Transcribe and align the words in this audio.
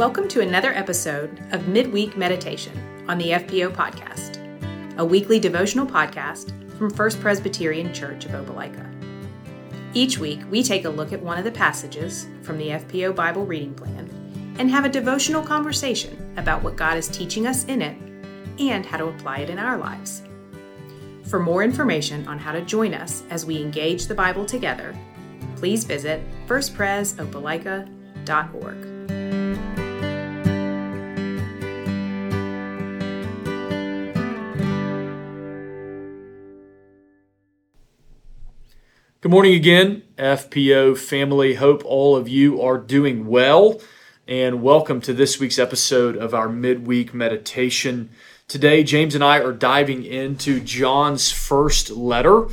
Welcome 0.00 0.28
to 0.28 0.40
another 0.40 0.72
episode 0.72 1.38
of 1.52 1.68
Midweek 1.68 2.16
Meditation 2.16 2.72
on 3.06 3.18
the 3.18 3.32
FPO 3.32 3.74
Podcast, 3.74 4.38
a 4.96 5.04
weekly 5.04 5.38
devotional 5.38 5.86
podcast 5.86 6.54
from 6.78 6.88
First 6.88 7.20
Presbyterian 7.20 7.92
Church 7.92 8.24
of 8.24 8.30
Opelika. 8.30 8.90
Each 9.92 10.16
week, 10.16 10.40
we 10.50 10.62
take 10.62 10.86
a 10.86 10.88
look 10.88 11.12
at 11.12 11.20
one 11.20 11.36
of 11.36 11.44
the 11.44 11.52
passages 11.52 12.26
from 12.40 12.56
the 12.56 12.68
FPO 12.68 13.14
Bible 13.14 13.44
reading 13.44 13.74
plan 13.74 14.08
and 14.58 14.70
have 14.70 14.86
a 14.86 14.88
devotional 14.88 15.42
conversation 15.42 16.32
about 16.38 16.62
what 16.62 16.76
God 16.76 16.96
is 16.96 17.06
teaching 17.06 17.46
us 17.46 17.66
in 17.66 17.82
it 17.82 17.98
and 18.58 18.86
how 18.86 18.96
to 18.96 19.08
apply 19.08 19.40
it 19.40 19.50
in 19.50 19.58
our 19.58 19.76
lives. 19.76 20.22
For 21.24 21.38
more 21.38 21.62
information 21.62 22.26
on 22.26 22.38
how 22.38 22.52
to 22.52 22.62
join 22.62 22.94
us 22.94 23.22
as 23.28 23.44
we 23.44 23.60
engage 23.60 24.06
the 24.06 24.14
Bible 24.14 24.46
together, 24.46 24.96
please 25.56 25.84
visit 25.84 26.22
firstpresopelika.org. 26.46 28.99
Good 39.30 39.36
morning 39.36 39.54
again, 39.54 40.02
FPO 40.18 40.98
family. 40.98 41.54
Hope 41.54 41.84
all 41.84 42.16
of 42.16 42.28
you 42.28 42.60
are 42.60 42.76
doing 42.76 43.28
well, 43.28 43.80
and 44.26 44.60
welcome 44.60 45.00
to 45.02 45.12
this 45.12 45.38
week's 45.38 45.56
episode 45.56 46.16
of 46.16 46.34
our 46.34 46.48
midweek 46.48 47.14
meditation. 47.14 48.10
Today, 48.48 48.82
James 48.82 49.14
and 49.14 49.22
I 49.22 49.38
are 49.38 49.52
diving 49.52 50.04
into 50.04 50.58
John's 50.58 51.30
first 51.30 51.90
letter, 51.90 52.46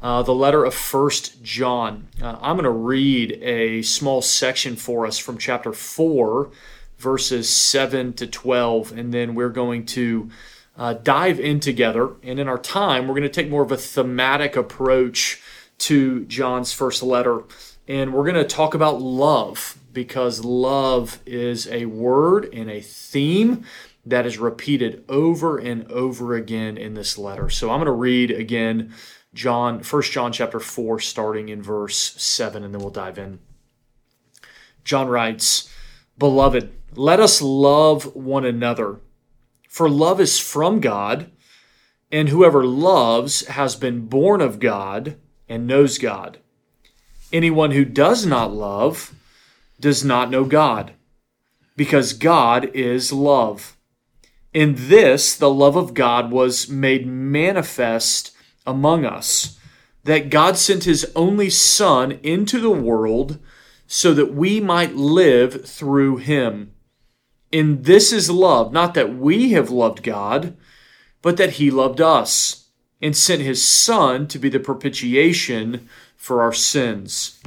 uh, 0.00 0.22
the 0.22 0.32
letter 0.32 0.64
of 0.64 0.72
First 0.72 1.42
John. 1.42 2.06
Uh, 2.22 2.38
I'm 2.40 2.54
going 2.54 2.62
to 2.62 2.70
read 2.70 3.32
a 3.42 3.82
small 3.82 4.22
section 4.22 4.76
for 4.76 5.08
us 5.08 5.18
from 5.18 5.36
chapter 5.36 5.72
4, 5.72 6.48
verses 6.96 7.50
7 7.50 8.12
to 8.12 8.28
12, 8.28 8.96
and 8.96 9.12
then 9.12 9.34
we're 9.34 9.48
going 9.48 9.84
to 9.86 10.30
uh, 10.76 10.92
dive 10.92 11.40
in 11.40 11.58
together. 11.58 12.12
And 12.22 12.38
in 12.38 12.46
our 12.46 12.56
time, 12.56 13.08
we're 13.08 13.14
going 13.14 13.22
to 13.24 13.28
take 13.28 13.50
more 13.50 13.64
of 13.64 13.72
a 13.72 13.76
thematic 13.76 14.54
approach 14.54 15.42
to 15.80 16.24
John's 16.26 16.72
first 16.72 17.02
letter. 17.02 17.42
And 17.88 18.12
we're 18.12 18.24
going 18.24 18.34
to 18.36 18.44
talk 18.44 18.74
about 18.74 19.02
love 19.02 19.76
because 19.92 20.44
love 20.44 21.18
is 21.26 21.66
a 21.68 21.86
word 21.86 22.52
and 22.52 22.70
a 22.70 22.80
theme 22.80 23.64
that 24.06 24.26
is 24.26 24.38
repeated 24.38 25.04
over 25.08 25.58
and 25.58 25.90
over 25.90 26.34
again 26.34 26.76
in 26.76 26.94
this 26.94 27.18
letter. 27.18 27.50
So 27.50 27.70
I'm 27.70 27.78
going 27.78 27.86
to 27.86 27.92
read 27.92 28.30
again 28.30 28.94
John 29.34 29.80
1 29.80 30.02
John 30.02 30.32
chapter 30.32 30.60
4 30.60 31.00
starting 31.00 31.48
in 31.48 31.62
verse 31.62 31.96
7 31.96 32.64
and 32.64 32.72
then 32.74 32.80
we'll 32.80 32.90
dive 32.90 33.18
in. 33.18 33.40
John 34.84 35.08
writes, 35.08 35.68
"Beloved, 36.18 36.72
let 36.94 37.20
us 37.20 37.42
love 37.42 38.16
one 38.16 38.44
another, 38.44 39.00
for 39.68 39.88
love 39.88 40.20
is 40.20 40.38
from 40.38 40.80
God, 40.80 41.30
and 42.10 42.28
whoever 42.28 42.64
loves 42.64 43.46
has 43.46 43.76
been 43.76 44.06
born 44.06 44.40
of 44.40 44.58
God 44.58 45.16
and 45.50 45.66
knows 45.66 45.98
God. 45.98 46.38
Anyone 47.32 47.72
who 47.72 47.84
does 47.84 48.24
not 48.24 48.54
love 48.54 49.12
does 49.80 50.04
not 50.04 50.30
know 50.30 50.44
God, 50.44 50.92
because 51.76 52.12
God 52.12 52.70
is 52.74 53.12
love. 53.12 53.76
In 54.54 54.74
this, 54.76 55.36
the 55.36 55.50
love 55.50 55.76
of 55.76 55.94
God 55.94 56.30
was 56.30 56.68
made 56.68 57.06
manifest 57.06 58.32
among 58.66 59.04
us, 59.04 59.58
that 60.04 60.30
God 60.30 60.56
sent 60.56 60.84
his 60.84 61.10
only 61.14 61.50
Son 61.50 62.12
into 62.22 62.60
the 62.60 62.70
world 62.70 63.38
so 63.86 64.14
that 64.14 64.32
we 64.34 64.60
might 64.60 64.94
live 64.94 65.64
through 65.66 66.18
him. 66.18 66.72
In 67.50 67.82
this 67.82 68.12
is 68.12 68.30
love, 68.30 68.72
not 68.72 68.94
that 68.94 69.16
we 69.16 69.52
have 69.52 69.70
loved 69.70 70.02
God, 70.02 70.56
but 71.22 71.36
that 71.36 71.54
he 71.54 71.70
loved 71.70 72.00
us 72.00 72.59
and 73.00 73.16
sent 73.16 73.42
his 73.42 73.66
Son 73.66 74.26
to 74.28 74.38
be 74.38 74.48
the 74.48 74.60
propitiation 74.60 75.88
for 76.16 76.42
our 76.42 76.52
sins. 76.52 77.40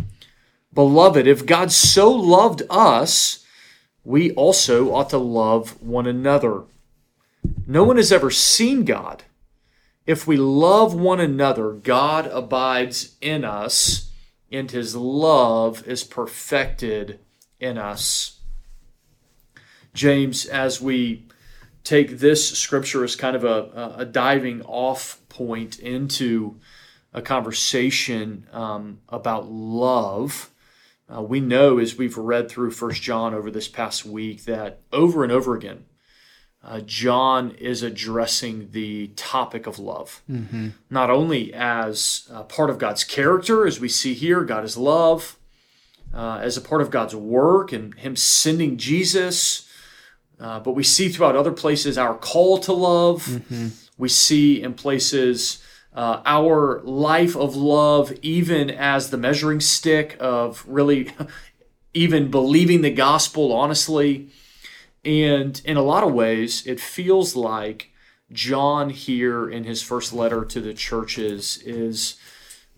Beloved, 0.74 1.28
if 1.28 1.46
God 1.46 1.72
so 1.72 2.12
loved 2.12 2.64
us, 2.69 3.46
we 4.03 4.31
also 4.31 4.94
ought 4.94 5.09
to 5.12 5.18
love 5.18 5.81
one 5.81 6.08
another. 6.08 6.64
No 7.68 7.84
one 7.84 7.97
has 7.97 8.12
ever 8.12 8.31
seen 8.31 8.84
God. 8.84 9.24
If 10.06 10.28
we 10.28 10.36
love 10.36 10.94
one 10.94 11.19
another, 11.19 11.72
God 11.72 12.28
abides 12.28 13.16
in 13.22 13.46
us, 13.46 14.12
and 14.52 14.70
his 14.70 14.96
love 14.96 15.88
is 15.88 16.03
perfected 16.03 17.20
in 17.59 17.78
us. 17.78 18.40
James, 19.94 20.46
as 20.46 20.81
we 20.81 21.25
take 21.84 22.18
this 22.20 22.58
scripture 22.58 23.03
as 23.03 23.16
kind 23.16 23.35
of 23.35 23.44
a, 23.44 23.96
a 23.97 24.06
diving 24.06 24.62
off 24.64 25.20
point 25.33 25.79
into 25.79 26.59
a 27.13 27.21
conversation 27.21 28.47
um, 28.51 28.99
about 29.09 29.49
love. 29.49 30.51
Uh, 31.13 31.21
we 31.21 31.39
know 31.39 31.79
as 31.79 31.97
we've 31.97 32.17
read 32.17 32.49
through 32.49 32.71
First 32.71 33.01
John 33.01 33.33
over 33.33 33.51
this 33.51 33.67
past 33.67 34.05
week 34.05 34.45
that 34.45 34.81
over 34.91 35.23
and 35.23 35.31
over 35.31 35.55
again, 35.55 35.85
uh, 36.63 36.79
John 36.79 37.51
is 37.51 37.83
addressing 37.83 38.72
the 38.72 39.07
topic 39.16 39.67
of 39.67 39.79
love, 39.79 40.22
mm-hmm. 40.31 40.69
not 40.89 41.09
only 41.09 41.53
as 41.53 42.31
part 42.47 42.69
of 42.69 42.77
God's 42.77 43.03
character, 43.03 43.67
as 43.67 43.81
we 43.81 43.89
see 43.89 44.13
here, 44.13 44.43
God 44.45 44.63
is 44.63 44.77
love, 44.77 45.38
uh, 46.13 46.39
as 46.41 46.55
a 46.55 46.61
part 46.61 46.81
of 46.81 46.89
God's 46.89 47.16
work 47.16 47.73
and 47.73 47.93
Him 47.95 48.16
sending 48.16 48.77
Jesus, 48.77 49.67
uh, 50.39 50.59
but 50.61 50.72
we 50.72 50.83
see 50.83 51.09
throughout 51.09 51.35
other 51.35 51.51
places 51.51 51.97
our 51.97 52.16
call 52.16 52.59
to 52.59 52.72
love. 52.73 53.25
Mm-hmm. 53.25 53.67
We 53.97 54.09
see 54.09 54.61
in 54.61 54.73
places 54.73 55.63
uh, 55.93 56.21
our 56.25 56.81
life 56.83 57.35
of 57.35 57.55
love, 57.55 58.13
even 58.21 58.69
as 58.69 59.09
the 59.09 59.17
measuring 59.17 59.59
stick 59.59 60.17
of 60.19 60.63
really 60.67 61.13
even 61.93 62.31
believing 62.31 62.81
the 62.81 62.91
gospel 62.91 63.53
honestly. 63.53 64.29
And 65.05 65.61
in 65.65 65.77
a 65.77 65.83
lot 65.83 66.03
of 66.03 66.13
ways, 66.13 66.65
it 66.65 66.79
feels 66.79 67.35
like 67.35 67.91
John 68.31 68.89
here 68.89 69.49
in 69.49 69.65
his 69.65 69.81
first 69.83 70.13
letter 70.13 70.43
to 70.45 70.61
the 70.61 70.73
churches 70.73 71.61
is, 71.63 72.15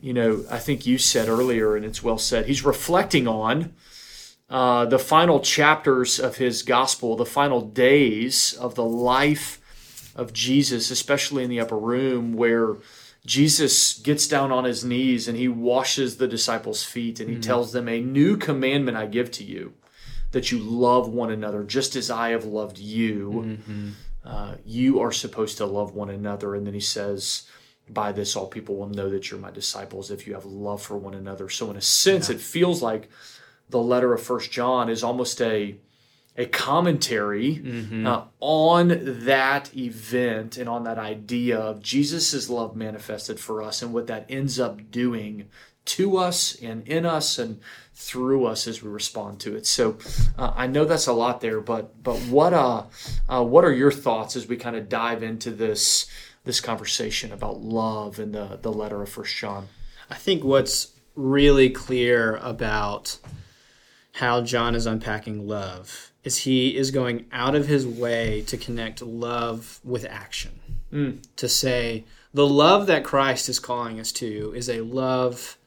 you 0.01 0.13
know, 0.13 0.43
I 0.49 0.59
think 0.59 0.85
you 0.85 0.97
said 0.97 1.29
earlier, 1.29 1.75
and 1.75 1.85
it's 1.85 2.03
well 2.03 2.17
said, 2.17 2.47
he's 2.47 2.65
reflecting 2.65 3.27
on 3.27 3.73
uh, 4.49 4.85
the 4.85 4.99
final 4.99 5.39
chapters 5.39 6.19
of 6.19 6.37
his 6.37 6.61
gospel, 6.63 7.15
the 7.15 7.25
final 7.25 7.61
days 7.61 8.53
of 8.53 8.75
the 8.75 8.85
life 8.85 9.61
of 10.15 10.33
Jesus, 10.33 10.91
especially 10.91 11.43
in 11.43 11.49
the 11.49 11.59
upper 11.59 11.77
room, 11.77 12.33
where 12.33 12.77
Jesus 13.25 13.97
gets 13.99 14.27
down 14.27 14.51
on 14.51 14.63
his 14.63 14.85
knees 14.85 15.27
and 15.27 15.37
he 15.37 15.47
washes 15.47 16.17
the 16.17 16.27
disciples' 16.27 16.83
feet 16.83 17.19
and 17.19 17.29
he 17.29 17.35
mm-hmm. 17.35 17.41
tells 17.41 17.71
them, 17.71 17.89
A 17.89 17.99
new 17.99 18.37
commandment 18.37 18.97
I 18.97 19.07
give 19.07 19.31
to 19.31 19.43
you, 19.43 19.73
that 20.31 20.51
you 20.51 20.59
love 20.59 21.09
one 21.09 21.31
another 21.31 21.63
just 21.63 21.95
as 21.95 22.11
I 22.11 22.29
have 22.29 22.45
loved 22.45 22.77
you. 22.77 23.31
Mm-hmm. 23.45 23.89
Uh, 24.23 24.55
you 24.65 24.99
are 25.01 25.11
supposed 25.11 25.57
to 25.57 25.65
love 25.65 25.93
one 25.93 26.09
another. 26.09 26.55
And 26.55 26.65
then 26.65 26.73
he 26.73 26.79
says, 26.79 27.43
By 27.89 28.11
this, 28.11 28.35
all 28.35 28.47
people 28.47 28.77
will 28.77 28.89
know 28.89 29.09
that 29.09 29.29
you're 29.29 29.39
my 29.39 29.51
disciples 29.51 30.11
if 30.11 30.27
you 30.27 30.33
have 30.33 30.45
love 30.45 30.81
for 30.81 30.97
one 30.97 31.13
another. 31.13 31.49
So, 31.49 31.69
in 31.71 31.77
a 31.77 31.81
sense, 31.81 32.29
yeah. 32.29 32.35
it 32.35 32.41
feels 32.41 32.81
like 32.81 33.09
the 33.69 33.81
letter 33.81 34.13
of 34.13 34.21
First 34.21 34.51
John 34.51 34.89
is 34.89 35.03
almost 35.03 35.41
a 35.41 35.75
a 36.37 36.45
commentary 36.45 37.55
mm-hmm. 37.55 38.05
uh, 38.05 38.23
on 38.39 38.99
that 39.25 39.75
event 39.75 40.57
and 40.57 40.67
on 40.67 40.83
that 40.83 40.97
idea 40.97 41.57
of 41.57 41.81
Jesus' 41.81 42.49
love 42.49 42.75
manifested 42.75 43.39
for 43.39 43.61
us 43.61 43.81
and 43.81 43.93
what 43.93 44.07
that 44.07 44.25
ends 44.29 44.59
up 44.59 44.91
doing 44.91 45.47
to 45.85 46.17
us 46.17 46.55
and 46.61 46.85
in 46.87 47.05
us 47.05 47.37
and 47.37 47.59
through 47.93 48.45
us 48.45 48.67
as 48.67 48.83
we 48.83 48.89
respond 48.89 49.39
to 49.39 49.55
it. 49.55 49.65
So 49.65 49.97
uh, 50.37 50.51
I 50.55 50.67
know 50.67 50.83
that's 50.83 51.07
a 51.07 51.13
lot 51.13 51.41
there, 51.41 51.61
but 51.61 52.03
but 52.03 52.17
what 52.23 52.53
uh, 52.53 52.83
uh 53.29 53.43
what 53.43 53.63
are 53.63 53.73
your 53.73 53.91
thoughts 53.91 54.35
as 54.35 54.47
we 54.47 54.57
kind 54.57 54.75
of 54.75 54.89
dive 54.89 55.23
into 55.23 55.51
this 55.51 56.07
this 56.43 56.59
conversation 56.59 57.31
about 57.31 57.61
love 57.61 58.19
in 58.19 58.31
the 58.31 58.59
the 58.61 58.73
letter 58.73 59.01
of 59.01 59.09
First 59.09 59.35
John? 59.37 59.67
I 60.09 60.15
think 60.15 60.43
what's 60.43 60.91
really 61.15 61.69
clear 61.69 62.35
about 62.37 63.17
how 64.13 64.41
John 64.41 64.75
is 64.75 64.85
unpacking 64.85 65.47
love 65.47 66.11
is 66.25 66.39
he 66.39 66.75
is 66.75 66.91
going 66.91 67.25
out 67.31 67.55
of 67.55 67.67
his 67.67 67.87
way 67.87 68.41
to 68.47 68.57
connect 68.57 69.01
love 69.01 69.79
with 69.83 70.05
action. 70.09 70.59
Mm. 70.91 71.23
To 71.37 71.47
say 71.47 72.03
the 72.33 72.47
love 72.47 72.87
that 72.87 73.05
Christ 73.05 73.47
is 73.47 73.59
calling 73.59 73.99
us 73.99 74.11
to 74.13 74.51
is 74.55 74.69
a 74.69 74.81
love 74.81 75.57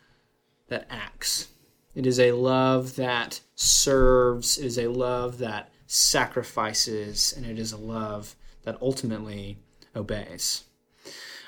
that 0.66 0.86
acts. 0.90 1.48
It 1.94 2.06
is 2.06 2.20
a 2.20 2.32
love 2.32 2.96
that 2.96 3.40
serves, 3.54 4.58
it 4.58 4.66
is 4.66 4.78
a 4.78 4.88
love 4.88 5.38
that 5.38 5.72
sacrifices, 5.86 7.32
and 7.34 7.46
it 7.46 7.58
is 7.58 7.72
a 7.72 7.78
love 7.78 8.36
that 8.64 8.76
ultimately 8.82 9.58
obeys. 9.96 10.64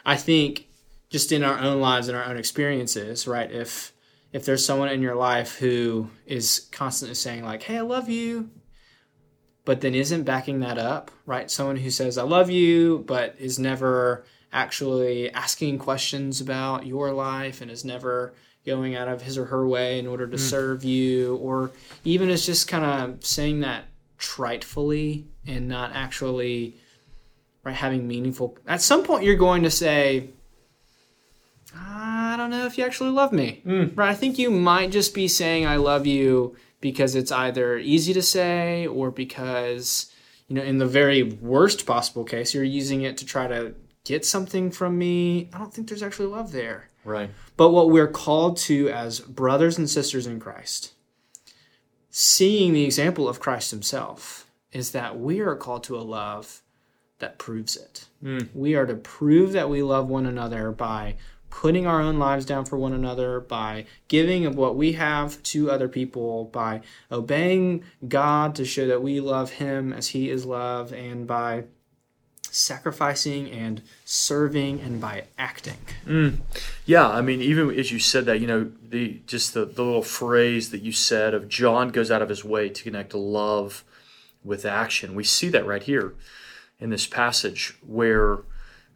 I 0.04 0.16
think 0.16 0.68
just 1.10 1.32
in 1.32 1.42
our 1.42 1.58
own 1.58 1.80
lives 1.80 2.08
and 2.08 2.16
our 2.16 2.24
own 2.24 2.36
experiences, 2.36 3.26
right? 3.26 3.50
If 3.50 3.92
if 4.32 4.44
there's 4.44 4.64
someone 4.64 4.88
in 4.88 5.02
your 5.02 5.16
life 5.16 5.58
who 5.58 6.08
is 6.24 6.68
constantly 6.70 7.16
saying 7.16 7.44
like, 7.44 7.64
"Hey, 7.64 7.78
I 7.78 7.82
love 7.82 8.08
you," 8.08 8.50
but 9.70 9.82
then 9.82 9.94
isn't 9.94 10.24
backing 10.24 10.58
that 10.58 10.78
up, 10.78 11.12
right? 11.26 11.48
Someone 11.48 11.76
who 11.76 11.90
says, 11.90 12.18
I 12.18 12.24
love 12.24 12.50
you, 12.50 13.04
but 13.06 13.36
is 13.38 13.56
never 13.56 14.24
actually 14.52 15.32
asking 15.32 15.78
questions 15.78 16.40
about 16.40 16.86
your 16.86 17.12
life 17.12 17.60
and 17.60 17.70
is 17.70 17.84
never 17.84 18.34
going 18.66 18.96
out 18.96 19.06
of 19.06 19.22
his 19.22 19.38
or 19.38 19.44
her 19.44 19.64
way 19.64 20.00
in 20.00 20.08
order 20.08 20.26
to 20.26 20.36
mm. 20.36 20.40
serve 20.40 20.82
you, 20.82 21.36
or 21.36 21.70
even 22.02 22.30
is 22.30 22.44
just 22.44 22.66
kind 22.66 22.84
of 22.84 23.24
saying 23.24 23.60
that 23.60 23.84
tritefully 24.18 25.26
and 25.46 25.68
not 25.68 25.92
actually 25.94 26.74
right 27.62 27.76
having 27.76 28.08
meaningful 28.08 28.58
at 28.66 28.82
some 28.82 29.04
point 29.04 29.22
you're 29.22 29.36
going 29.36 29.62
to 29.62 29.70
say 29.70 30.28
i 31.74 32.34
don't 32.36 32.50
know 32.50 32.66
if 32.66 32.76
you 32.76 32.84
actually 32.84 33.10
love 33.10 33.32
me 33.32 33.62
mm. 33.64 33.96
right 33.96 34.10
i 34.10 34.14
think 34.14 34.38
you 34.38 34.50
might 34.50 34.90
just 34.90 35.14
be 35.14 35.26
saying 35.26 35.66
i 35.66 35.76
love 35.76 36.06
you 36.06 36.54
because 36.80 37.14
it's 37.14 37.32
either 37.32 37.78
easy 37.78 38.12
to 38.12 38.22
say 38.22 38.86
or 38.86 39.10
because 39.10 40.12
you 40.48 40.56
know 40.56 40.62
in 40.62 40.78
the 40.78 40.86
very 40.86 41.22
worst 41.22 41.86
possible 41.86 42.24
case 42.24 42.54
you're 42.54 42.64
using 42.64 43.02
it 43.02 43.16
to 43.16 43.26
try 43.26 43.46
to 43.46 43.74
get 44.04 44.24
something 44.24 44.70
from 44.70 44.98
me 44.98 45.48
i 45.52 45.58
don't 45.58 45.72
think 45.72 45.88
there's 45.88 46.02
actually 46.02 46.26
love 46.26 46.52
there 46.52 46.88
right 47.04 47.30
but 47.56 47.70
what 47.70 47.90
we're 47.90 48.08
called 48.08 48.56
to 48.56 48.88
as 48.88 49.20
brothers 49.20 49.78
and 49.78 49.88
sisters 49.88 50.26
in 50.26 50.40
christ 50.40 50.92
seeing 52.10 52.72
the 52.72 52.84
example 52.84 53.28
of 53.28 53.40
christ 53.40 53.70
himself 53.70 54.46
is 54.72 54.92
that 54.92 55.18
we 55.18 55.40
are 55.40 55.56
called 55.56 55.84
to 55.84 55.96
a 55.96 56.00
love 56.00 56.62
that 57.20 57.38
proves 57.38 57.76
it. 57.76 58.06
Mm. 58.22 58.48
We 58.54 58.74
are 58.74 58.86
to 58.86 58.94
prove 58.94 59.52
that 59.52 59.70
we 59.70 59.82
love 59.82 60.08
one 60.08 60.26
another 60.26 60.72
by 60.72 61.16
putting 61.50 61.86
our 61.86 62.00
own 62.00 62.18
lives 62.18 62.46
down 62.46 62.64
for 62.64 62.78
one 62.78 62.92
another, 62.92 63.40
by 63.40 63.84
giving 64.08 64.46
of 64.46 64.56
what 64.56 64.76
we 64.76 64.92
have 64.92 65.42
to 65.42 65.70
other 65.70 65.88
people, 65.88 66.44
by 66.44 66.80
obeying 67.10 67.84
God 68.08 68.54
to 68.54 68.64
show 68.64 68.86
that 68.86 69.02
we 69.02 69.20
love 69.20 69.50
Him 69.50 69.92
as 69.92 70.08
He 70.08 70.30
is 70.30 70.46
loved, 70.46 70.92
and 70.92 71.26
by 71.26 71.64
sacrificing 72.50 73.50
and 73.50 73.82
serving 74.04 74.80
and 74.80 75.00
by 75.00 75.24
acting. 75.38 75.78
Mm. 76.06 76.38
Yeah, 76.84 77.08
I 77.08 77.20
mean, 77.20 77.40
even 77.40 77.70
as 77.78 77.92
you 77.92 77.98
said 77.98 78.26
that, 78.26 78.40
you 78.40 78.46
know, 78.46 78.70
the 78.88 79.20
just 79.26 79.54
the, 79.54 79.64
the 79.64 79.82
little 79.82 80.02
phrase 80.02 80.70
that 80.70 80.82
you 80.82 80.92
said 80.92 81.34
of 81.34 81.48
John 81.48 81.90
goes 81.90 82.10
out 82.10 82.22
of 82.22 82.28
his 82.28 82.44
way 82.44 82.68
to 82.68 82.82
connect 82.82 83.14
love 83.14 83.84
with 84.42 84.64
action. 84.64 85.14
We 85.14 85.24
see 85.24 85.48
that 85.50 85.66
right 85.66 85.82
here 85.82 86.14
in 86.78 86.90
this 86.90 87.06
passage 87.06 87.76
where 87.86 88.38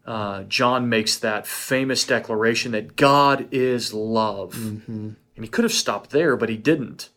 uh, 0.06 0.42
John 0.44 0.88
makes 0.88 1.16
that 1.18 1.46
famous 1.46 2.04
declaration 2.04 2.72
that 2.72 2.96
God 2.96 3.48
is 3.50 3.94
love. 3.94 4.54
Mm-hmm. 4.54 5.10
And 5.36 5.44
he 5.44 5.48
could 5.48 5.64
have 5.64 5.72
stopped 5.72 6.10
there, 6.10 6.36
but 6.36 6.48
he 6.48 6.56
didn't. 6.56 7.08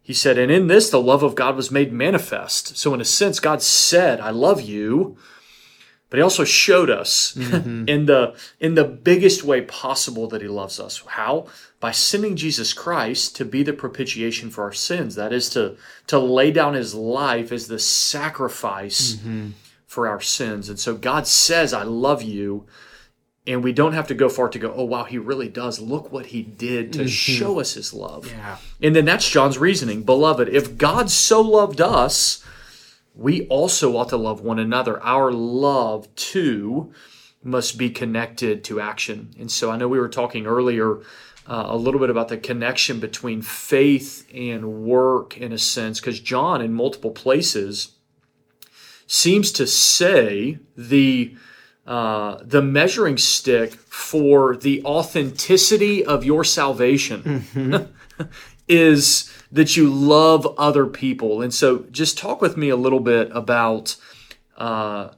He 0.00 0.14
said, 0.14 0.38
And 0.38 0.50
in 0.50 0.66
this, 0.66 0.88
the 0.88 1.00
love 1.00 1.22
of 1.22 1.34
God 1.34 1.56
was 1.56 1.70
made 1.70 1.92
manifest. 1.92 2.76
So, 2.76 2.94
in 2.94 3.00
a 3.00 3.04
sense, 3.04 3.38
God 3.38 3.60
said, 3.60 4.20
I 4.20 4.30
love 4.30 4.60
you. 4.60 5.16
But 6.08 6.18
he 6.18 6.22
also 6.22 6.44
showed 6.44 6.88
us 6.88 7.34
mm-hmm. 7.34 7.84
in 7.88 8.06
the 8.06 8.36
in 8.60 8.76
the 8.76 8.84
biggest 8.84 9.42
way 9.42 9.62
possible 9.62 10.28
that 10.28 10.40
he 10.40 10.48
loves 10.48 10.78
us. 10.78 11.02
How? 11.04 11.48
By 11.80 11.90
sending 11.90 12.36
Jesus 12.36 12.72
Christ 12.72 13.34
to 13.36 13.44
be 13.44 13.64
the 13.64 13.72
propitiation 13.72 14.50
for 14.50 14.62
our 14.62 14.72
sins. 14.72 15.16
That 15.16 15.32
is 15.32 15.50
to 15.50 15.76
to 16.06 16.18
lay 16.18 16.52
down 16.52 16.74
his 16.74 16.94
life 16.94 17.50
as 17.50 17.66
the 17.66 17.80
sacrifice 17.80 19.14
mm-hmm 19.14 19.50
for 19.96 20.06
our 20.06 20.20
sins. 20.20 20.68
And 20.68 20.78
so 20.78 20.94
God 20.94 21.26
says, 21.26 21.72
I 21.72 21.82
love 21.82 22.22
you. 22.22 22.66
And 23.46 23.64
we 23.64 23.72
don't 23.72 23.94
have 23.94 24.08
to 24.08 24.14
go 24.14 24.28
far 24.28 24.50
to 24.50 24.58
go, 24.58 24.70
oh, 24.76 24.84
wow, 24.84 25.04
he 25.04 25.16
really 25.16 25.48
does. 25.48 25.80
Look 25.80 26.12
what 26.12 26.26
he 26.26 26.42
did 26.42 26.92
to 26.92 26.98
mm-hmm. 26.98 27.08
show 27.08 27.60
us 27.60 27.72
his 27.72 27.94
love. 27.94 28.30
Yeah. 28.30 28.58
And 28.82 28.94
then 28.94 29.06
that's 29.06 29.26
John's 29.26 29.56
reasoning. 29.56 30.02
Beloved, 30.02 30.50
if 30.50 30.76
God 30.76 31.08
so 31.08 31.40
loved 31.40 31.80
us, 31.80 32.44
we 33.14 33.46
also 33.46 33.96
ought 33.96 34.10
to 34.10 34.18
love 34.18 34.42
one 34.42 34.58
another. 34.58 35.02
Our 35.02 35.32
love, 35.32 36.14
too, 36.14 36.92
must 37.42 37.78
be 37.78 37.88
connected 37.88 38.64
to 38.64 38.78
action. 38.78 39.34
And 39.40 39.50
so 39.50 39.70
I 39.70 39.78
know 39.78 39.88
we 39.88 39.98
were 39.98 40.10
talking 40.10 40.46
earlier 40.46 40.98
uh, 41.46 41.68
a 41.68 41.76
little 41.76 42.00
bit 42.00 42.10
about 42.10 42.28
the 42.28 42.36
connection 42.36 43.00
between 43.00 43.40
faith 43.40 44.28
and 44.34 44.84
work 44.84 45.38
in 45.38 45.52
a 45.52 45.58
sense, 45.58 46.00
because 46.00 46.20
John, 46.20 46.60
in 46.60 46.74
multiple 46.74 47.12
places, 47.12 47.92
seems 49.06 49.52
to 49.52 49.66
say 49.66 50.58
the 50.76 51.34
uh, 51.86 52.42
the 52.42 52.62
measuring 52.62 53.16
stick 53.16 53.72
for 53.72 54.56
the 54.56 54.82
authenticity 54.84 56.04
of 56.04 56.24
your 56.24 56.42
salvation 56.42 57.22
mm-hmm. 57.22 58.24
is 58.68 59.32
that 59.52 59.76
you 59.76 59.88
love 59.88 60.52
other 60.58 60.86
people. 60.86 61.40
And 61.40 61.54
so, 61.54 61.84
just 61.92 62.18
talk 62.18 62.40
with 62.40 62.56
me 62.56 62.70
a 62.70 62.76
little 62.76 62.98
bit 62.98 63.30
about 63.32 63.96
uh, 64.56 65.10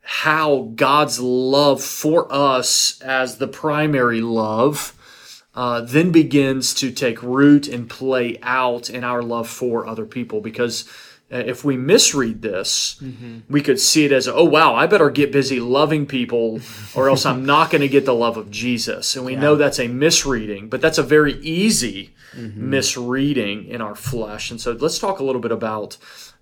how 0.00 0.72
God's 0.74 1.20
love 1.20 1.82
for 1.82 2.32
us 2.32 2.98
as 3.02 3.36
the 3.36 3.48
primary 3.48 4.22
love. 4.22 4.94
Uh, 5.54 5.80
then 5.80 6.12
begins 6.12 6.74
to 6.74 6.90
take 6.90 7.22
root 7.22 7.66
and 7.66 7.88
play 7.88 8.38
out 8.42 8.90
in 8.90 9.02
our 9.04 9.22
love 9.22 9.48
for 9.48 9.86
other 9.86 10.04
people 10.04 10.42
because 10.42 10.86
if 11.28 11.64
we 11.64 11.76
misread 11.76 12.42
this, 12.42 13.00
mm-hmm. 13.02 13.40
we 13.48 13.60
could 13.60 13.80
see 13.80 14.04
it 14.04 14.12
as, 14.12 14.28
oh, 14.28 14.44
wow, 14.44 14.74
I 14.74 14.86
better 14.86 15.10
get 15.10 15.32
busy 15.32 15.58
loving 15.58 16.06
people 16.06 16.60
or 16.94 17.08
else 17.08 17.26
I'm 17.26 17.44
not 17.46 17.70
going 17.70 17.82
to 17.82 17.88
get 17.88 18.04
the 18.04 18.14
love 18.14 18.36
of 18.36 18.50
Jesus. 18.50 19.16
And 19.16 19.26
we 19.26 19.32
yeah. 19.32 19.40
know 19.40 19.56
that's 19.56 19.80
a 19.80 19.88
misreading, 19.88 20.68
but 20.68 20.80
that's 20.80 20.98
a 20.98 21.02
very 21.02 21.34
easy 21.40 22.14
mm-hmm. 22.32 22.70
misreading 22.70 23.66
in 23.66 23.80
our 23.80 23.96
flesh. 23.96 24.50
And 24.50 24.60
so 24.60 24.72
let's 24.72 24.98
talk 24.98 25.18
a 25.18 25.24
little 25.24 25.40
bit 25.40 25.52
about 25.52 25.96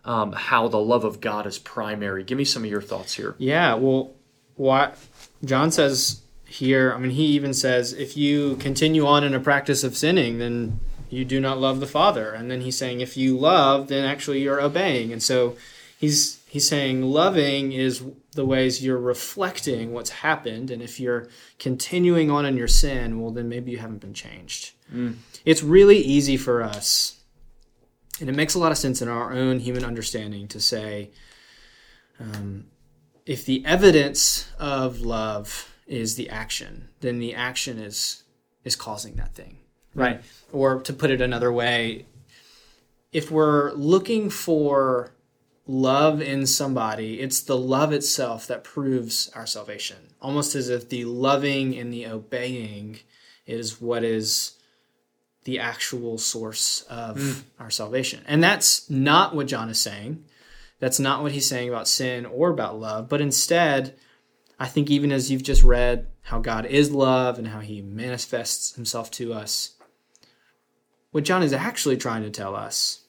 um, 0.04 0.32
how 0.32 0.68
the 0.68 0.78
love 0.78 1.04
of 1.04 1.20
God 1.20 1.46
is 1.46 1.58
primary. 1.58 2.22
Give 2.22 2.36
me 2.36 2.44
some 2.44 2.64
of 2.64 2.70
your 2.70 2.82
thoughts 2.82 3.14
here. 3.14 3.34
Yeah, 3.38 3.74
well, 3.74 4.12
what 4.56 4.98
John 5.44 5.70
says 5.70 6.22
here, 6.44 6.92
I 6.92 6.98
mean, 6.98 7.10
he 7.10 7.24
even 7.28 7.54
says, 7.54 7.94
if 7.94 8.16
you 8.16 8.56
continue 8.56 9.06
on 9.06 9.24
in 9.24 9.34
a 9.34 9.40
practice 9.40 9.82
of 9.82 9.96
sinning, 9.96 10.38
then 10.38 10.78
you 11.14 11.24
do 11.24 11.40
not 11.40 11.58
love 11.58 11.80
the 11.80 11.86
Father. 11.86 12.32
And 12.32 12.50
then 12.50 12.60
he's 12.60 12.76
saying, 12.76 13.00
if 13.00 13.16
you 13.16 13.36
love, 13.38 13.88
then 13.88 14.04
actually 14.04 14.42
you're 14.42 14.60
obeying. 14.60 15.12
And 15.12 15.22
so 15.22 15.56
he's 15.98 16.40
he's 16.48 16.68
saying 16.68 17.02
loving 17.02 17.72
is 17.72 18.02
the 18.32 18.46
ways 18.46 18.84
you're 18.84 18.98
reflecting 18.98 19.92
what's 19.92 20.10
happened. 20.10 20.70
And 20.70 20.82
if 20.82 21.00
you're 21.00 21.28
continuing 21.58 22.30
on 22.30 22.46
in 22.46 22.56
your 22.56 22.68
sin, 22.68 23.20
well, 23.20 23.30
then 23.30 23.48
maybe 23.48 23.72
you 23.72 23.78
haven't 23.78 24.00
been 24.00 24.14
changed. 24.14 24.72
Mm. 24.92 25.16
It's 25.44 25.62
really 25.62 25.98
easy 25.98 26.36
for 26.36 26.62
us, 26.62 27.20
and 28.20 28.28
it 28.28 28.36
makes 28.36 28.54
a 28.54 28.58
lot 28.58 28.72
of 28.72 28.78
sense 28.78 29.02
in 29.02 29.08
our 29.08 29.32
own 29.32 29.60
human 29.60 29.84
understanding 29.84 30.46
to 30.48 30.60
say, 30.60 31.10
um, 32.20 32.66
if 33.26 33.44
the 33.44 33.64
evidence 33.64 34.50
of 34.58 35.00
love 35.00 35.74
is 35.86 36.16
the 36.16 36.30
action, 36.30 36.88
then 37.00 37.18
the 37.18 37.34
action 37.34 37.78
is 37.78 38.22
is 38.62 38.76
causing 38.76 39.16
that 39.16 39.34
thing. 39.34 39.58
Right. 39.94 40.22
Or 40.52 40.80
to 40.80 40.92
put 40.92 41.10
it 41.10 41.20
another 41.20 41.52
way, 41.52 42.06
if 43.12 43.30
we're 43.30 43.72
looking 43.72 44.30
for 44.30 45.14
love 45.66 46.20
in 46.20 46.46
somebody, 46.46 47.20
it's 47.20 47.40
the 47.40 47.56
love 47.56 47.92
itself 47.92 48.46
that 48.48 48.64
proves 48.64 49.30
our 49.34 49.46
salvation. 49.46 49.96
Almost 50.20 50.54
as 50.54 50.68
if 50.68 50.88
the 50.88 51.04
loving 51.04 51.76
and 51.76 51.92
the 51.92 52.06
obeying 52.06 52.98
is 53.46 53.80
what 53.80 54.04
is 54.04 54.56
the 55.44 55.58
actual 55.58 56.18
source 56.18 56.82
of 56.82 57.18
mm. 57.18 57.42
our 57.58 57.70
salvation. 57.70 58.24
And 58.26 58.42
that's 58.42 58.88
not 58.90 59.34
what 59.34 59.46
John 59.46 59.68
is 59.68 59.78
saying. 59.78 60.24
That's 60.80 60.98
not 60.98 61.22
what 61.22 61.32
he's 61.32 61.48
saying 61.48 61.68
about 61.68 61.88
sin 61.88 62.26
or 62.26 62.50
about 62.50 62.80
love. 62.80 63.08
But 63.08 63.20
instead, 63.20 63.94
I 64.58 64.66
think 64.66 64.90
even 64.90 65.12
as 65.12 65.30
you've 65.30 65.42
just 65.42 65.62
read 65.62 66.08
how 66.22 66.40
God 66.40 66.66
is 66.66 66.90
love 66.90 67.38
and 67.38 67.48
how 67.48 67.60
he 67.60 67.82
manifests 67.82 68.74
himself 68.74 69.10
to 69.12 69.32
us, 69.34 69.73
what 71.14 71.22
John 71.22 71.44
is 71.44 71.52
actually 71.52 71.96
trying 71.96 72.24
to 72.24 72.30
tell 72.30 72.56
us 72.56 73.04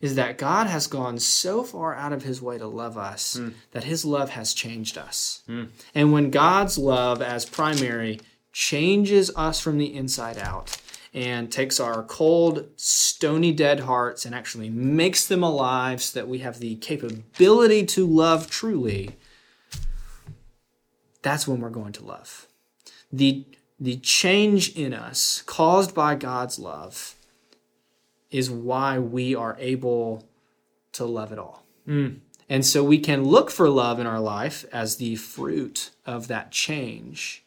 is 0.00 0.14
that 0.14 0.38
God 0.38 0.66
has 0.66 0.86
gone 0.86 1.18
so 1.18 1.62
far 1.62 1.94
out 1.94 2.14
of 2.14 2.22
his 2.22 2.40
way 2.40 2.56
to 2.56 2.66
love 2.66 2.96
us 2.96 3.36
mm. 3.36 3.52
that 3.72 3.84
his 3.84 4.02
love 4.02 4.30
has 4.30 4.54
changed 4.54 4.96
us. 4.96 5.42
Mm. 5.46 5.68
And 5.94 6.10
when 6.10 6.30
God's 6.30 6.78
love 6.78 7.20
as 7.20 7.44
primary 7.44 8.18
changes 8.50 9.30
us 9.36 9.60
from 9.60 9.76
the 9.76 9.94
inside 9.94 10.38
out 10.38 10.74
and 11.12 11.52
takes 11.52 11.78
our 11.78 12.02
cold, 12.04 12.66
stony, 12.76 13.52
dead 13.52 13.80
hearts 13.80 14.24
and 14.24 14.34
actually 14.34 14.70
makes 14.70 15.26
them 15.26 15.42
alive 15.42 16.00
so 16.02 16.18
that 16.18 16.26
we 16.26 16.38
have 16.38 16.60
the 16.60 16.76
capability 16.76 17.84
to 17.84 18.06
love 18.06 18.48
truly, 18.48 19.16
that's 21.20 21.46
when 21.46 21.60
we're 21.60 21.68
going 21.68 21.92
to 21.92 22.06
love. 22.06 22.46
The, 23.12 23.44
the 23.78 23.98
change 23.98 24.74
in 24.74 24.94
us 24.94 25.42
caused 25.42 25.94
by 25.94 26.14
God's 26.14 26.58
love 26.58 27.16
is 28.34 28.50
why 28.50 28.98
we 28.98 29.32
are 29.32 29.56
able 29.60 30.28
to 30.90 31.04
love 31.04 31.30
it 31.30 31.38
all. 31.38 31.64
Mm. 31.86 32.18
And 32.48 32.66
so 32.66 32.82
we 32.82 32.98
can 32.98 33.22
look 33.22 33.48
for 33.48 33.68
love 33.68 34.00
in 34.00 34.08
our 34.08 34.18
life 34.18 34.64
as 34.72 34.96
the 34.96 35.14
fruit 35.14 35.90
of 36.04 36.26
that 36.26 36.50
change. 36.50 37.44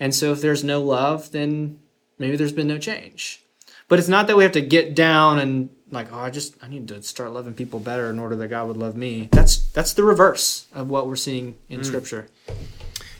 And 0.00 0.14
so 0.14 0.32
if 0.32 0.40
there's 0.40 0.64
no 0.64 0.80
love, 0.80 1.32
then 1.32 1.80
maybe 2.18 2.36
there's 2.36 2.52
been 2.52 2.66
no 2.66 2.78
change. 2.78 3.44
But 3.88 3.98
it's 3.98 4.08
not 4.08 4.26
that 4.26 4.36
we 4.38 4.42
have 4.42 4.52
to 4.52 4.62
get 4.62 4.94
down 4.94 5.38
and 5.38 5.68
like, 5.90 6.10
oh, 6.10 6.18
I 6.18 6.30
just 6.30 6.56
I 6.62 6.68
need 6.68 6.88
to 6.88 7.02
start 7.02 7.32
loving 7.32 7.52
people 7.52 7.78
better 7.78 8.08
in 8.08 8.18
order 8.18 8.34
that 8.36 8.48
God 8.48 8.68
would 8.68 8.78
love 8.78 8.96
me. 8.96 9.28
That's 9.32 9.58
that's 9.58 9.92
the 9.92 10.02
reverse 10.02 10.66
of 10.72 10.88
what 10.88 11.06
we're 11.06 11.16
seeing 11.16 11.56
in 11.68 11.80
Mm. 11.80 11.84
Scripture. 11.84 12.28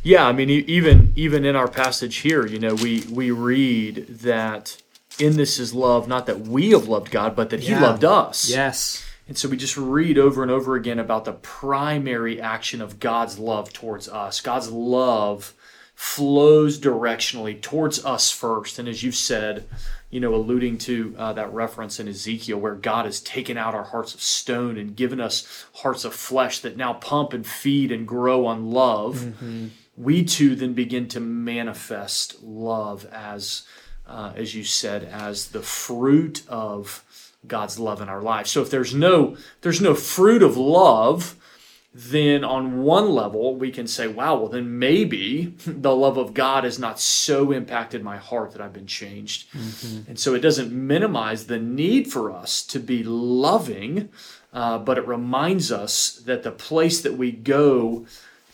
Yeah, 0.03 0.27
I 0.27 0.33
mean, 0.33 0.49
even 0.49 1.13
even 1.15 1.45
in 1.45 1.57
our 1.57 1.69
passage 1.69 2.17
here, 2.17 2.47
you 2.47 2.59
know, 2.59 2.75
we 2.75 3.05
we 3.11 3.31
read 3.31 4.07
that 4.09 4.79
in 5.19 5.37
this 5.37 5.59
is 5.59 5.75
love, 5.75 6.09
not 6.09 6.27
that 6.27 6.41
we 6.41 6.71
have 6.71 6.89
loved 6.89 7.11
God, 7.11 7.37
but 7.37 7.51
that 7.51 7.61
He 7.61 7.75
loved 7.75 8.05
us. 8.05 8.49
Yes. 8.51 9.05
And 9.29 9.39
so 9.39 9.49
we 9.49 9.57
just 9.57 9.77
read 9.77 10.19
over 10.19 10.43
and 10.43 10.51
over 10.51 10.75
again 10.75 10.99
about 10.99 11.25
the 11.25 11.33
primary 11.33 12.41
action 12.41 12.83
of 12.83 13.01
God's 13.01 13.39
love 13.39 13.73
towards 13.73 14.09
us. 14.09 14.41
God's 14.41 14.71
love 14.71 15.55
flows 15.95 16.81
directionally 16.81 17.61
towards 17.61 18.05
us 18.05 18.31
first. 18.31 18.79
And 18.79 18.89
as 18.89 19.03
you've 19.03 19.15
said, 19.15 19.69
you 20.11 20.21
know, 20.21 20.35
alluding 20.35 20.79
to 20.79 21.15
uh, 21.17 21.33
that 21.35 21.53
reference 21.53 22.01
in 22.01 22.09
Ezekiel 22.09 22.59
where 22.59 22.75
God 22.75 23.07
has 23.07 23.21
taken 23.21 23.57
out 23.57 23.75
our 23.75 23.85
hearts 23.85 24.13
of 24.13 24.21
stone 24.21 24.77
and 24.77 24.97
given 24.97 25.21
us 25.21 25.65
hearts 25.77 26.05
of 26.05 26.13
flesh 26.15 26.59
that 26.59 26.77
now 26.77 26.95
pump 26.95 27.33
and 27.33 27.47
feed 27.47 27.93
and 27.93 28.07
grow 28.07 28.45
on 28.47 28.71
love, 28.73 29.33
we 29.97 30.25
too 30.25 30.57
then 30.57 30.75
begin 30.75 31.07
to 31.09 31.21
manifest 31.21 32.43
love 32.43 33.07
as, 33.13 33.63
uh, 34.13 34.33
as 34.37 34.55
you 34.55 34.63
said, 34.63 35.05
as 35.05 35.49
the 35.49 35.63
fruit 35.63 36.43
of 36.49 37.03
God's 37.47 37.79
love 37.79 38.01
in 38.01 38.09
our 38.09 38.23
life. 38.23 38.47
So 38.47 38.63
if 38.63 38.71
there's 38.71 38.95
no 38.95 39.37
there's 39.63 39.81
no 39.81 39.95
fruit 39.95 40.43
of 40.43 40.57
love, 40.57 41.35
then 41.95 42.45
on 42.45 42.83
one 42.83 43.11
level 43.11 43.57
we 43.57 43.71
can 43.71 43.87
say, 43.87 44.07
wow, 44.07 44.37
well 44.37 44.49
then 44.49 44.79
maybe 44.79 45.55
the 45.67 45.97
love 45.97 46.19
of 46.19 46.35
God 46.35 46.65
has 46.65 46.79
not 46.79 47.01
so 47.01 47.51
impacted 47.51 48.05
my 48.05 48.19
heart 48.19 48.53
that 48.53 48.61
I've 48.61 48.73
been 48.73 48.87
changed. 48.87 49.49
And 50.07 50.19
so 50.19 50.35
it 50.35 50.41
doesn't 50.41 50.71
minimize 50.71 51.47
the 51.47 51.59
need 51.59 52.13
for 52.13 52.31
us 52.31 52.63
to 52.67 52.79
be 52.79 53.03
loving, 53.03 54.11
uh, 54.53 54.79
but 54.79 54.99
it 54.99 55.07
reminds 55.09 55.73
us 55.73 56.17
that 56.27 56.43
the 56.43 56.53
place 56.53 57.01
that 57.01 57.17
we 57.17 57.33
go 57.33 58.07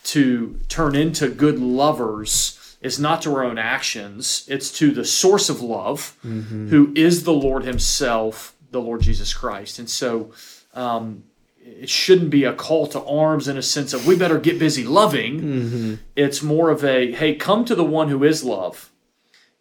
to 0.04 0.58
turn 0.68 0.94
into 0.94 1.28
good 1.28 1.58
lovers 1.58 2.67
is 2.80 2.98
not 2.98 3.22
to 3.22 3.34
our 3.34 3.42
own 3.44 3.58
actions, 3.58 4.44
it's 4.48 4.70
to 4.78 4.90
the 4.92 5.04
source 5.04 5.48
of 5.48 5.60
love, 5.60 6.16
who 6.22 6.92
is 6.94 7.24
the 7.24 7.32
Lord 7.32 7.64
Himself, 7.64 8.54
the 8.70 8.80
Lord 8.80 9.00
Jesus 9.02 9.34
Christ. 9.34 9.78
And 9.78 9.90
so 9.90 10.30
um, 10.74 11.24
it 11.60 11.88
shouldn't 11.88 12.30
be 12.30 12.44
a 12.44 12.52
call 12.54 12.86
to 12.88 13.02
arms 13.04 13.48
in 13.48 13.56
a 13.56 13.62
sense 13.62 13.92
of 13.92 14.06
we 14.06 14.16
better 14.16 14.38
get 14.38 14.58
busy 14.58 14.84
loving. 14.84 15.98
It's 16.14 16.42
more 16.42 16.70
of 16.70 16.84
a 16.84 17.10
hey, 17.12 17.34
come 17.34 17.64
to 17.64 17.74
the 17.74 17.84
one 17.84 18.08
who 18.08 18.22
is 18.24 18.44
love 18.44 18.90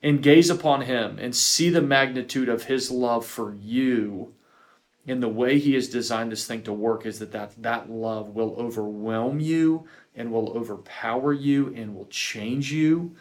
and 0.04 0.22
gaze 0.22 0.50
upon 0.52 0.82
Him 0.82 1.18
and 1.20 1.36
see 1.36 1.70
the 1.72 1.82
magnitude 1.82 2.50
of 2.50 2.66
His 2.66 2.92
love 2.92 3.26
for 3.26 3.54
you. 3.56 4.34
And 5.08 5.24
the 5.24 5.30
way 5.30 5.58
He 5.58 5.74
has 5.76 5.88
designed 5.88 6.32
this 6.32 6.46
thing 6.46 6.64
to 6.64 6.74
work 6.74 7.06
is 7.06 7.20
that 7.20 7.32
that, 7.32 7.54
that 7.64 7.90
love 7.90 8.30
will 8.30 8.56
overwhelm 8.58 9.40
you 9.40 9.86
and 10.16 10.32
will 10.32 10.52
overpower 10.52 11.32
you 11.34 11.74
and 11.76 11.96
will 11.96 12.08
change 12.08 12.72
you. 12.72 13.16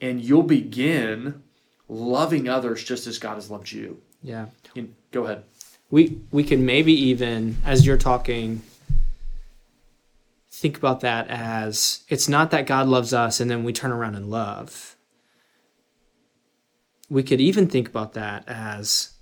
And 0.00 0.20
you'll 0.22 0.44
begin 0.44 1.42
loving 1.88 2.48
others 2.48 2.84
just 2.84 3.06
as 3.06 3.18
God 3.18 3.34
has 3.34 3.50
loved 3.50 3.72
you. 3.72 4.00
Yeah. 4.22 4.46
You- 4.74 4.94
Go 5.10 5.24
ahead. 5.24 5.44
We 5.90 6.20
we 6.32 6.42
can 6.42 6.66
maybe 6.66 6.92
even, 6.92 7.56
as 7.64 7.86
you're 7.86 7.96
talking, 7.96 8.62
think 10.50 10.76
about 10.76 11.00
that 11.00 11.28
as 11.28 12.02
it's 12.08 12.28
not 12.28 12.50
that 12.50 12.66
God 12.66 12.88
loves 12.88 13.12
us 13.14 13.38
and 13.38 13.48
then 13.50 13.62
we 13.64 13.72
turn 13.72 13.92
around 13.92 14.14
and 14.16 14.28
love. 14.30 14.96
We 17.10 17.22
could 17.22 17.40
even 17.40 17.68
think 17.68 17.88
about 17.88 18.14
that 18.14 18.44
as 18.48 19.13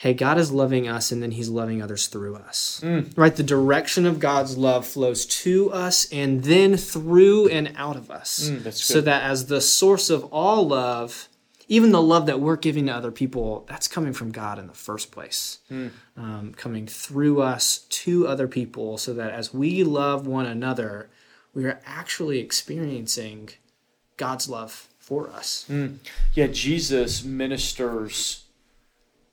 hey, 0.00 0.14
God 0.14 0.38
is 0.38 0.52
loving 0.52 0.86
us 0.86 1.10
and 1.10 1.20
then 1.20 1.32
he's 1.32 1.48
loving 1.48 1.82
others 1.82 2.06
through 2.06 2.36
us. 2.36 2.80
Right? 3.16 3.34
The 3.34 3.42
direction 3.42 4.06
of 4.06 4.20
God's 4.20 4.56
love 4.56 4.86
flows 4.86 5.26
to 5.26 5.72
us 5.72 6.06
and 6.12 6.44
then 6.44 6.76
through 6.76 7.48
and 7.48 7.72
out 7.76 7.96
of 7.96 8.08
us. 8.08 8.48
Mm, 8.48 8.72
so 8.72 9.00
that 9.00 9.24
as 9.24 9.46
the 9.46 9.60
source 9.60 10.08
of 10.08 10.22
all 10.26 10.68
love, 10.68 11.28
even 11.66 11.90
the 11.90 12.00
love 12.00 12.26
that 12.26 12.38
we're 12.38 12.56
giving 12.56 12.86
to 12.86 12.92
other 12.94 13.10
people, 13.10 13.66
that's 13.68 13.88
coming 13.88 14.12
from 14.12 14.30
God 14.30 14.60
in 14.60 14.68
the 14.68 14.72
first 14.72 15.10
place. 15.10 15.58
Um, 16.16 16.54
coming 16.56 16.86
through 16.86 17.42
us 17.42 17.78
to 17.90 18.26
other 18.28 18.46
people, 18.46 18.98
so 18.98 19.12
that 19.14 19.32
as 19.32 19.52
we 19.52 19.82
love 19.82 20.28
one 20.28 20.46
another, 20.46 21.10
we 21.54 21.64
are 21.66 21.80
actually 21.84 22.38
experiencing 22.38 23.50
God's 24.16 24.48
love 24.48 24.88
for 25.00 25.28
us. 25.28 25.66
Yeah, 26.34 26.46
Jesus 26.46 27.24
ministers. 27.24 28.44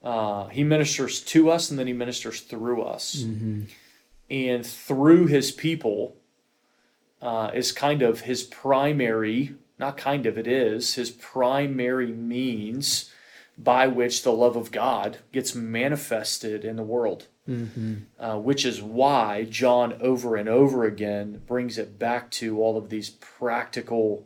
Uh, 0.06 0.48
he 0.50 0.64
ministers 0.64 1.20
to 1.22 1.50
us, 1.50 1.70
and 1.70 1.80
then 1.80 1.88
he 1.88 1.94
ministers 1.94 2.42
through 2.42 2.84
us, 2.84 3.24
and 4.30 4.66
through 4.66 5.26
his 5.28 5.52
people 5.52 6.16
uh, 7.22 7.50
is 7.54 7.72
kind 7.72 8.02
of 8.04 8.22
his 8.22 8.44
primary. 8.44 9.56
Not 9.80 9.98
kind 9.98 10.26
of, 10.26 10.38
it 10.38 10.48
is 10.48 10.94
his 10.96 11.10
primary 11.10 12.12
means 12.14 13.12
by 13.58 13.88
which 13.88 14.22
the 14.24 14.32
love 14.32 14.56
of 14.56 14.72
God 14.72 15.18
gets 15.32 15.56
manifested 15.56 16.64
in 16.64 16.76
the 16.76 16.84
world. 16.84 17.28
Uh, 18.20 18.38
which 18.40 18.66
is 18.66 18.82
why 18.82 19.44
John 19.44 19.94
over 20.02 20.36
and 20.36 20.50
over 20.50 20.84
again 20.86 21.42
brings 21.46 21.78
it 21.78 22.00
back 22.00 22.32
to 22.32 22.60
all 22.62 22.76
of 22.78 22.90
these 22.90 23.10
practical 23.12 24.26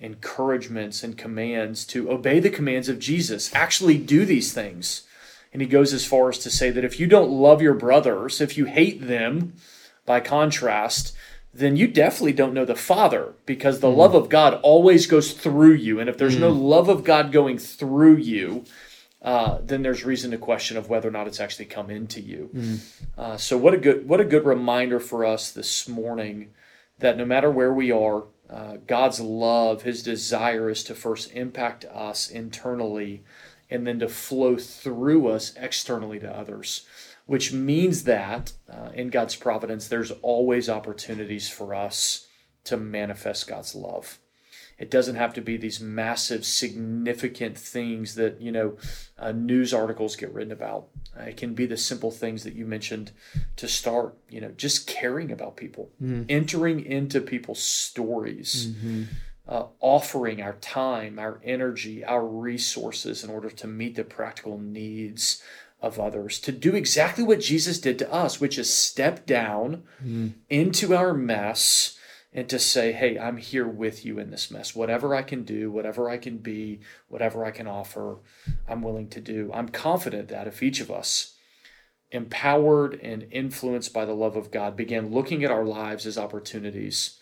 encouragements 0.00 1.02
and 1.04 1.16
commands 1.16 1.84
to 1.86 2.10
obey 2.10 2.40
the 2.40 2.50
commands 2.50 2.88
of 2.88 2.98
Jesus, 2.98 3.54
actually 3.54 3.98
do 3.98 4.24
these 4.24 4.52
things. 4.52 5.02
And 5.52 5.62
he 5.62 5.68
goes 5.68 5.92
as 5.92 6.04
far 6.04 6.28
as 6.28 6.38
to 6.38 6.50
say 6.50 6.70
that 6.70 6.84
if 6.84 7.00
you 7.00 7.06
don't 7.06 7.30
love 7.30 7.62
your 7.62 7.74
brothers, 7.74 8.40
if 8.40 8.56
you 8.56 8.66
hate 8.66 9.06
them 9.06 9.54
by 10.04 10.20
contrast, 10.20 11.14
then 11.54 11.76
you 11.76 11.88
definitely 11.88 12.34
don't 12.34 12.54
know 12.54 12.64
the 12.64 12.74
Father 12.76 13.32
because 13.46 13.80
the 13.80 13.90
love 13.90 14.14
of 14.14 14.28
God 14.28 14.54
always 14.62 15.06
goes 15.06 15.32
through 15.32 15.74
you. 15.74 15.98
And 16.00 16.08
if 16.08 16.18
there's 16.18 16.36
no 16.36 16.50
love 16.50 16.88
of 16.88 17.02
God 17.04 17.32
going 17.32 17.58
through 17.58 18.16
you, 18.16 18.64
uh, 19.22 19.58
then 19.62 19.82
there's 19.82 20.04
reason 20.04 20.30
to 20.30 20.38
question 20.38 20.76
of 20.76 20.88
whether 20.88 21.08
or 21.08 21.10
not 21.10 21.26
it's 21.26 21.40
actually 21.40 21.64
come 21.64 21.90
into 21.90 22.20
you. 22.20 22.50
Uh, 23.16 23.36
so 23.36 23.56
what 23.58 23.74
a 23.74 23.78
good 23.78 24.08
what 24.08 24.20
a 24.20 24.24
good 24.24 24.44
reminder 24.44 25.00
for 25.00 25.24
us 25.24 25.50
this 25.50 25.88
morning 25.88 26.50
that 26.98 27.16
no 27.16 27.24
matter 27.24 27.50
where 27.50 27.72
we 27.72 27.90
are, 27.90 28.24
uh, 28.48 28.76
God's 28.86 29.20
love, 29.20 29.82
His 29.82 30.02
desire 30.02 30.70
is 30.70 30.84
to 30.84 30.94
first 30.94 31.32
impact 31.32 31.84
us 31.86 32.30
internally, 32.30 33.24
and 33.70 33.86
then 33.86 33.98
to 33.98 34.08
flow 34.08 34.56
through 34.56 35.28
us 35.28 35.54
externally 35.56 36.18
to 36.20 36.36
others. 36.36 36.86
Which 37.26 37.52
means 37.52 38.04
that 38.04 38.52
uh, 38.72 38.88
in 38.94 39.10
God's 39.10 39.36
providence, 39.36 39.86
there's 39.88 40.12
always 40.22 40.70
opportunities 40.70 41.48
for 41.48 41.74
us 41.74 42.26
to 42.64 42.78
manifest 42.78 43.46
God's 43.46 43.74
love. 43.74 44.18
It 44.78 44.90
doesn't 44.90 45.16
have 45.16 45.34
to 45.34 45.40
be 45.40 45.56
these 45.56 45.80
massive, 45.80 46.44
significant 46.44 47.58
things 47.58 48.14
that 48.14 48.40
you 48.40 48.52
know 48.52 48.76
uh, 49.18 49.32
news 49.32 49.74
articles 49.74 50.14
get 50.16 50.32
written 50.32 50.52
about. 50.52 50.86
Uh, 51.18 51.24
it 51.24 51.36
can 51.36 51.52
be 51.54 51.66
the 51.66 51.76
simple 51.76 52.12
things 52.12 52.44
that 52.44 52.54
you 52.54 52.64
mentioned 52.64 53.10
to 53.56 53.66
start. 53.66 54.16
You 54.30 54.40
know, 54.40 54.52
just 54.56 54.86
caring 54.86 55.32
about 55.32 55.56
people, 55.56 55.90
entering 56.28 56.84
into 56.84 57.20
people's 57.20 57.60
stories, 57.62 58.68
uh, 59.48 59.66
offering 59.80 60.42
our 60.42 60.54
time, 60.54 61.18
our 61.18 61.40
energy, 61.42 62.04
our 62.04 62.24
resources 62.26 63.24
in 63.24 63.30
order 63.30 63.48
to 63.48 63.66
meet 63.66 63.96
the 63.96 64.04
practical 64.04 64.58
needs 64.58 65.42
of 65.80 65.98
others. 65.98 66.38
To 66.40 66.52
do 66.52 66.74
exactly 66.74 67.24
what 67.24 67.40
Jesus 67.40 67.78
did 67.78 67.98
to 68.00 68.12
us, 68.12 68.40
which 68.40 68.58
is 68.58 68.72
step 68.72 69.24
down 69.26 69.84
into 70.50 70.94
our 70.94 71.14
mess 71.14 71.96
and 72.32 72.48
to 72.50 72.58
say, 72.58 72.92
hey, 72.92 73.18
I'm 73.18 73.38
here 73.38 73.66
with 73.66 74.04
you 74.04 74.18
in 74.18 74.30
this 74.30 74.50
mess. 74.50 74.76
Whatever 74.76 75.14
I 75.14 75.22
can 75.22 75.44
do, 75.44 75.70
whatever 75.70 76.10
I 76.10 76.18
can 76.18 76.38
be, 76.38 76.80
whatever 77.08 77.44
I 77.44 77.50
can 77.50 77.66
offer, 77.66 78.18
I'm 78.68 78.82
willing 78.82 79.08
to 79.10 79.20
do. 79.20 79.50
I'm 79.54 79.68
confident 79.68 80.28
that 80.28 80.46
if 80.46 80.62
each 80.62 80.80
of 80.80 80.90
us, 80.90 81.36
empowered 82.10 82.98
and 83.02 83.26
influenced 83.30 83.94
by 83.94 84.04
the 84.04 84.14
love 84.14 84.36
of 84.36 84.50
God, 84.50 84.76
began 84.76 85.10
looking 85.10 85.42
at 85.42 85.50
our 85.50 85.64
lives 85.64 86.06
as 86.06 86.18
opportunities 86.18 87.17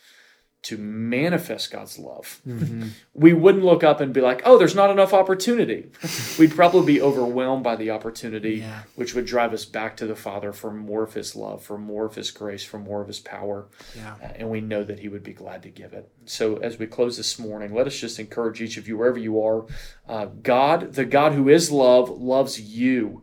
to 0.67 0.77
manifest 0.79 1.71
God's 1.71 1.99
love, 1.99 2.41
we 3.15 3.33
wouldn't 3.33 3.65
look 3.65 3.85
up 3.85 4.01
and 4.01 4.13
be 4.13 4.21
like, 4.21 4.43
oh, 4.45 4.59
there's 4.59 4.75
not 4.75 4.91
enough 4.91 5.13
opportunity. 5.15 5.91
We'd 6.39 6.51
probably 6.55 6.95
be 6.95 7.01
overwhelmed 7.01 7.63
by 7.65 7.77
the 7.77 7.91
opportunity, 7.91 8.57
Yeah. 8.57 8.83
which 8.95 9.15
would 9.15 9.27
drive 9.27 9.53
us 9.53 9.65
back 9.65 9.97
to 9.99 10.07
the 10.07 10.17
Father 10.17 10.53
for 10.53 10.73
more 10.73 11.03
of 11.05 11.15
His 11.15 11.37
love, 11.37 11.63
for 11.63 11.79
more 11.79 12.05
of 12.05 12.15
His 12.17 12.31
grace, 12.31 12.65
for 12.65 12.79
more 12.79 13.01
of 13.01 13.07
His 13.09 13.21
power. 13.21 13.67
Yeah. 13.97 14.15
Uh, 14.23 14.27
and 14.37 14.51
we 14.51 14.61
know 14.61 14.83
that 14.85 14.99
He 15.01 15.09
would 15.09 15.23
be 15.23 15.33
glad 15.33 15.63
to 15.63 15.69
give 15.71 15.93
it. 15.93 16.09
So, 16.25 16.57
as 16.57 16.79
we 16.79 16.87
close 16.87 17.17
this 17.17 17.39
morning, 17.39 17.73
let 17.73 17.87
us 17.87 17.97
just 17.99 18.19
encourage 18.19 18.61
each 18.61 18.77
of 18.77 18.89
you, 18.89 18.97
wherever 18.99 19.19
you 19.19 19.41
are, 19.43 19.67
uh, 20.09 20.27
God, 20.43 20.95
the 20.95 21.05
God 21.05 21.33
who 21.33 21.49
is 21.49 21.71
love, 21.71 22.11
loves 22.11 22.61
you. 22.61 23.23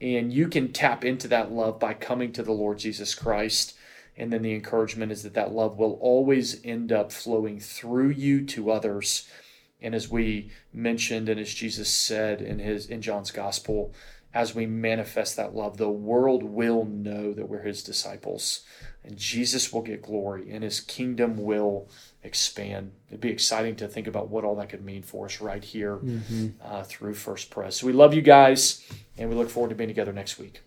And 0.00 0.32
you 0.32 0.46
can 0.48 0.72
tap 0.72 1.04
into 1.04 1.26
that 1.28 1.50
love 1.50 1.80
by 1.80 1.92
coming 1.92 2.32
to 2.32 2.42
the 2.42 2.52
Lord 2.52 2.78
Jesus 2.78 3.14
Christ. 3.16 3.74
And 4.18 4.32
then 4.32 4.42
the 4.42 4.52
encouragement 4.54 5.12
is 5.12 5.22
that 5.22 5.34
that 5.34 5.52
love 5.52 5.78
will 5.78 5.96
always 6.00 6.60
end 6.64 6.92
up 6.92 7.12
flowing 7.12 7.60
through 7.60 8.10
you 8.10 8.44
to 8.46 8.70
others. 8.70 9.28
And 9.80 9.94
as 9.94 10.10
we 10.10 10.50
mentioned, 10.72 11.28
and 11.28 11.40
as 11.40 11.54
Jesus 11.54 11.88
said 11.88 12.42
in 12.42 12.58
his 12.58 12.86
in 12.88 13.00
John's 13.00 13.30
gospel, 13.30 13.94
as 14.34 14.54
we 14.54 14.66
manifest 14.66 15.36
that 15.36 15.54
love. 15.54 15.76
The 15.76 15.88
world 15.88 16.42
will 16.42 16.84
know 16.84 17.32
that 17.32 17.48
we're 17.48 17.62
his 17.62 17.82
disciples, 17.82 18.62
and 19.02 19.16
Jesus 19.16 19.72
will 19.72 19.82
get 19.82 20.02
glory, 20.02 20.50
and 20.50 20.62
his 20.62 20.80
kingdom 20.80 21.36
will 21.36 21.88
expand. 22.22 22.92
It'd 23.08 23.20
be 23.20 23.30
exciting 23.30 23.76
to 23.76 23.88
think 23.88 24.06
about 24.06 24.28
what 24.28 24.44
all 24.44 24.56
that 24.56 24.68
could 24.68 24.84
mean 24.84 25.02
for 25.02 25.26
us 25.26 25.40
right 25.40 25.64
here 25.64 25.96
Mm-hmm. 25.96 26.48
uh, 26.62 26.82
through 26.84 27.14
First 27.14 27.50
Pres. 27.50 27.76
So 27.76 27.86
we 27.86 27.92
love 27.92 28.12
you 28.14 28.22
guys, 28.22 28.84
and 29.16 29.30
we 29.30 29.36
look 29.36 29.48
forward 29.50 29.70
to 29.70 29.74
being 29.74 29.88
together 29.88 30.12
next 30.12 30.38
week. 30.38 30.60